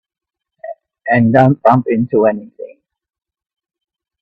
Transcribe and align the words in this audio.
And 1.05 1.31
don't 1.31 1.61
bump 1.61 1.85
into 1.87 2.25
anything. 2.25 2.79